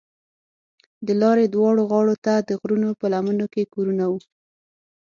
[1.07, 4.19] د لارې دواړو غاړو ته د غرونو په لمنو کې کورونه وو.